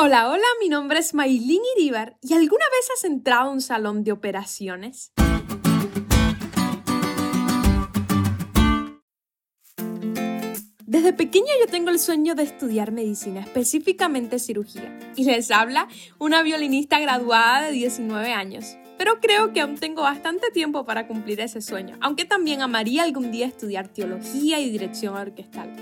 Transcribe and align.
Hola, 0.00 0.30
hola, 0.30 0.46
mi 0.60 0.68
nombre 0.68 1.00
es 1.00 1.12
Maylin 1.12 1.60
Iribar 1.76 2.16
y 2.22 2.32
¿alguna 2.32 2.64
vez 2.70 2.88
has 2.94 3.02
entrado 3.02 3.48
a 3.48 3.52
un 3.52 3.60
salón 3.60 4.04
de 4.04 4.12
operaciones? 4.12 5.12
Desde 10.86 11.12
pequeña 11.12 11.50
yo 11.58 11.66
tengo 11.68 11.90
el 11.90 11.98
sueño 11.98 12.36
de 12.36 12.44
estudiar 12.44 12.92
medicina, 12.92 13.40
específicamente 13.40 14.38
cirugía, 14.38 14.96
y 15.16 15.24
les 15.24 15.50
habla 15.50 15.88
una 16.20 16.44
violinista 16.44 17.00
graduada 17.00 17.62
de 17.62 17.72
19 17.72 18.32
años. 18.32 18.76
Pero 18.98 19.18
creo 19.20 19.52
que 19.52 19.62
aún 19.62 19.78
tengo 19.78 20.02
bastante 20.02 20.52
tiempo 20.52 20.84
para 20.84 21.08
cumplir 21.08 21.40
ese 21.40 21.60
sueño, 21.60 21.96
aunque 22.00 22.24
también 22.24 22.62
amaría 22.62 23.02
algún 23.02 23.32
día 23.32 23.46
estudiar 23.46 23.88
teología 23.88 24.60
y 24.60 24.70
dirección 24.70 25.16
orquestal. 25.16 25.74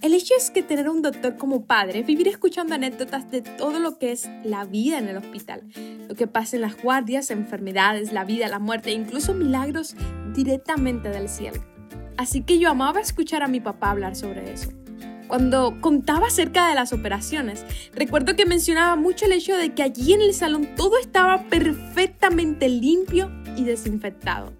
El 0.00 0.14
hecho 0.14 0.32
es 0.38 0.52
que 0.52 0.62
tener 0.62 0.88
un 0.88 1.02
doctor 1.02 1.36
como 1.36 1.64
padre 1.64 2.00
es 2.00 2.06
vivir 2.06 2.28
escuchando 2.28 2.72
anécdotas 2.76 3.32
de 3.32 3.42
todo 3.42 3.80
lo 3.80 3.98
que 3.98 4.12
es 4.12 4.30
la 4.44 4.64
vida 4.64 4.96
en 4.98 5.08
el 5.08 5.16
hospital, 5.16 5.64
lo 6.08 6.14
que 6.14 6.28
pasa 6.28 6.54
en 6.54 6.62
las 6.62 6.80
guardias, 6.80 7.32
enfermedades, 7.32 8.12
la 8.12 8.24
vida, 8.24 8.46
la 8.46 8.60
muerte 8.60 8.90
e 8.90 8.92
incluso 8.92 9.34
milagros 9.34 9.96
directamente 10.34 11.08
del 11.08 11.28
cielo. 11.28 11.64
Así 12.16 12.42
que 12.42 12.60
yo 12.60 12.70
amaba 12.70 13.00
escuchar 13.00 13.42
a 13.42 13.48
mi 13.48 13.58
papá 13.58 13.90
hablar 13.90 14.14
sobre 14.14 14.52
eso. 14.52 14.70
Cuando 15.26 15.80
contaba 15.80 16.28
acerca 16.28 16.68
de 16.68 16.76
las 16.76 16.92
operaciones, 16.92 17.64
recuerdo 17.92 18.36
que 18.36 18.46
mencionaba 18.46 18.94
mucho 18.94 19.26
el 19.26 19.32
hecho 19.32 19.56
de 19.56 19.74
que 19.74 19.82
allí 19.82 20.12
en 20.12 20.22
el 20.22 20.32
salón 20.32 20.76
todo 20.76 20.96
estaba 20.98 21.42
perfectamente 21.48 22.68
limpio 22.68 23.32
y 23.56 23.64
desinfectado 23.64 24.52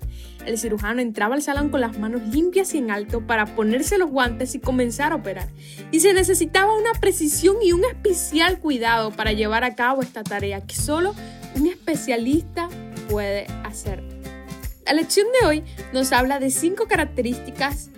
el 0.48 0.58
cirujano 0.58 1.02
entraba 1.02 1.34
al 1.34 1.42
salón 1.42 1.68
con 1.68 1.80
las 1.82 1.98
manos 1.98 2.22
limpias 2.22 2.72
y 2.74 2.78
en 2.78 2.90
alto 2.90 3.26
para 3.26 3.54
ponerse 3.54 3.98
los 3.98 4.10
guantes 4.10 4.54
y 4.54 4.60
comenzar 4.60 5.12
a 5.12 5.16
operar. 5.16 5.48
Y 5.92 6.00
se 6.00 6.14
necesitaba 6.14 6.74
una 6.74 6.92
precisión 6.98 7.56
y 7.62 7.72
un 7.72 7.84
especial 7.84 8.58
cuidado 8.58 9.10
para 9.10 9.32
llevar 9.32 9.64
a 9.64 9.74
cabo 9.74 10.00
esta 10.00 10.24
tarea 10.24 10.62
que 10.62 10.74
solo 10.74 11.14
un 11.54 11.66
especialista 11.66 12.68
puede 13.10 13.46
hacer. 13.64 14.02
La 14.86 14.94
lección 14.94 15.26
de 15.38 15.46
hoy 15.46 15.64
nos 15.92 16.12
habla 16.12 16.38
de 16.40 16.50
cinco 16.50 16.86
características 16.86 17.90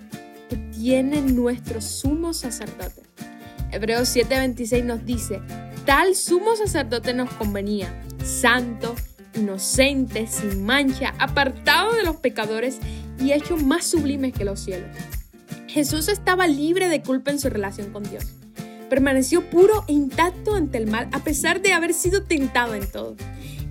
que 0.49 0.57
tiene 0.57 1.21
nuestro 1.21 1.79
sumo 1.79 2.33
sacerdote. 2.33 3.01
Hebreos 3.71 4.13
7:26 4.13 4.83
nos 4.83 5.05
dice, 5.05 5.41
tal 5.85 6.15
sumo 6.15 6.57
sacerdote 6.57 7.13
nos 7.13 7.31
convenía, 7.35 8.03
santo, 8.25 8.93
inocente, 9.35 10.27
sin 10.27 10.65
mancha, 10.65 11.13
apartado 11.19 11.93
de 11.93 12.03
los 12.03 12.17
pecadores 12.17 12.79
y 13.19 13.31
hecho 13.31 13.57
más 13.57 13.85
sublime 13.85 14.31
que 14.31 14.45
los 14.45 14.59
cielos. 14.59 14.89
Jesús 15.67 16.09
estaba 16.09 16.47
libre 16.47 16.89
de 16.89 17.01
culpa 17.01 17.31
en 17.31 17.39
su 17.39 17.49
relación 17.49 17.91
con 17.91 18.03
Dios. 18.03 18.25
Permaneció 18.89 19.49
puro 19.49 19.85
e 19.87 19.93
intacto 19.93 20.53
ante 20.53 20.77
el 20.77 20.87
mal 20.87 21.07
a 21.13 21.23
pesar 21.23 21.61
de 21.61 21.73
haber 21.73 21.93
sido 21.93 22.23
tentado 22.23 22.75
en 22.75 22.89
todo. 22.89 23.15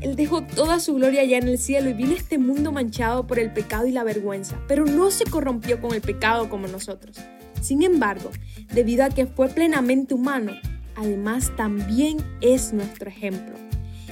Él 0.00 0.17
dejó 0.17 0.42
toda 0.42 0.80
su 0.80 0.94
gloria 0.94 1.20
allá 1.20 1.36
en 1.36 1.48
el 1.48 1.58
cielo 1.58 1.91
y 1.91 1.92
vino 1.92 2.12
a 2.12 2.17
este 2.17 2.39
mundo 2.39 2.72
manchado 2.72 3.27
por 3.27 3.39
el 3.39 3.52
pecado 3.52 3.86
y 3.86 3.92
la 3.92 4.02
vergüenza, 4.02 4.58
pero 4.67 4.86
no 4.86 5.11
se 5.11 5.24
corrompió 5.24 5.78
con 5.80 5.92
el 5.92 6.00
pecado 6.00 6.48
como 6.48 6.69
nosotros. 6.69 7.19
Sin 7.61 7.83
embargo, 7.83 8.30
debido 8.72 9.05
a 9.05 9.11
que 9.11 9.27
fue 9.27 9.48
plenamente 9.48 10.14
humano, 10.14 10.52
además 10.97 11.52
también 11.55 12.17
es 12.41 12.72
nuestro 12.72 13.11
ejemplo. 13.11 13.69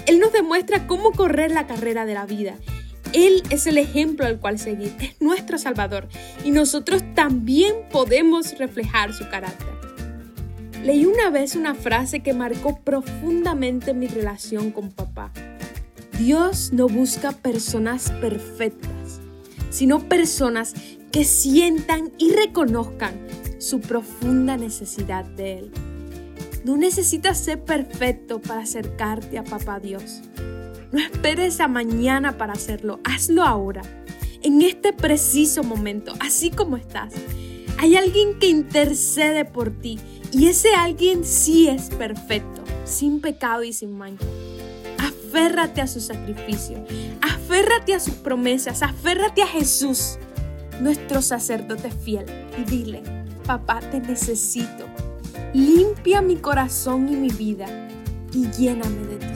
Él 0.09 0.21
nos 0.21 0.33
demuestra 0.33 0.87
cómo 0.87 1.13
correr 1.13 1.51
la 1.51 1.67
carrera 1.67 2.07
de 2.07 2.15
la 2.15 2.25
vida. 2.25 2.55
Él 3.13 3.43
es 3.51 3.67
el 3.67 3.77
ejemplo 3.77 4.25
al 4.25 4.41
cual 4.41 4.59
seguir, 4.59 4.97
es 5.01 5.21
nuestro 5.21 5.59
Salvador 5.59 6.09
y 6.47 6.51
nosotros 6.51 7.03
también 7.15 7.75
podemos 7.93 8.57
reflejar 8.59 9.13
su 9.13 9.29
carácter. 9.29 9.69
Leí 10.83 11.05
una 11.05 11.29
vez 11.29 11.57
una 11.57 11.75
frase 11.75 12.21
que 12.21 12.33
marcó 12.33 12.81
profundamente 12.81 13.93
mi 13.93 14.07
relación 14.07 14.71
con 14.71 14.93
papá. 14.93 15.31
Dios 16.19 16.73
no 16.73 16.89
busca 16.89 17.33
personas 17.33 18.11
perfectas, 18.13 19.21
sino 19.69 20.09
personas 20.09 20.73
que 21.13 21.25
sientan 21.25 22.13
y 22.17 22.33
reconozcan 22.33 23.15
su 23.59 23.81
profunda 23.81 24.57
necesidad 24.57 25.27
de 25.27 25.59
Él. 25.59 25.73
No 26.69 26.77
necesitas 26.77 27.39
ser 27.39 27.65
perfecto 27.65 28.43
para 28.43 28.61
acercarte 28.61 29.39
a 29.39 29.43
Papá 29.43 29.81
Dios. 29.81 30.21
No 30.93 30.99
esperes 30.99 31.61
a 31.61 31.67
mañana 31.67 32.37
para 32.37 32.53
hacerlo, 32.53 33.01
hazlo 33.05 33.43
ahora, 33.43 33.81
en 34.43 34.61
este 34.61 34.93
preciso 34.93 35.65
momento, 35.65 36.13
así 36.21 36.51
como 36.51 36.77
estás. 36.77 37.15
Hay 37.79 37.97
alguien 37.97 38.39
que 38.39 38.49
intercede 38.49 39.47
por 39.47 39.71
ti 39.71 39.99
y 40.31 40.49
ese 40.49 40.75
alguien 40.75 41.25
sí 41.25 41.69
es 41.69 41.89
perfecto, 41.89 42.63
sin 42.85 43.23
pecado 43.23 43.65
y 43.65 43.73
sin 43.73 43.97
mancha. 43.97 44.27
Aférrate 44.99 45.81
a 45.81 45.87
su 45.87 46.01
sacrificio, 46.01 46.85
aférrate 47.23 47.95
a 47.95 48.01
sus 48.01 48.17
promesas, 48.17 48.83
aférrate 48.83 49.41
a 49.41 49.47
Jesús, 49.47 50.19
nuestro 50.83 51.23
sacerdote 51.23 51.91
fiel, 51.91 52.27
y 52.59 52.65
dile, 52.65 53.03
papá, 53.47 53.81
te 53.81 54.01
necesito 54.01 54.85
limpia 55.55 56.23
mi 56.23 56.37
corazón 56.37 57.09
y 57.09 57.17
mi 57.17 57.31
vida 57.31 57.67
y 58.33 58.51
lléname 58.51 59.07
de 59.07 59.17
ti. 59.17 59.27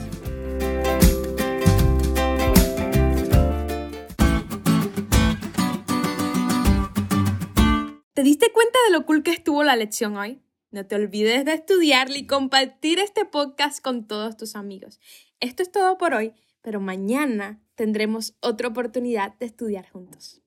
¿Te 8.13 8.21
diste 8.21 8.51
cuenta 8.51 8.79
de 8.87 8.93
lo 8.93 9.05
cool 9.05 9.23
que 9.23 9.31
estuvo 9.31 9.63
la 9.63 9.75
lección 9.75 10.17
hoy? 10.17 10.39
No 10.71 10.85
te 10.85 10.95
olvides 10.95 11.45
de 11.45 11.53
estudiarla 11.53 12.17
y 12.17 12.27
compartir 12.27 12.99
este 12.99 13.25
podcast 13.25 13.83
con 13.83 14.07
todos 14.07 14.37
tus 14.37 14.55
amigos. 14.55 14.99
Esto 15.39 15.63
es 15.63 15.71
todo 15.71 15.97
por 15.97 16.13
hoy, 16.13 16.33
pero 16.61 16.79
mañana 16.79 17.61
tendremos 17.75 18.35
otra 18.39 18.69
oportunidad 18.69 19.35
de 19.39 19.47
estudiar 19.47 19.89
juntos. 19.89 20.42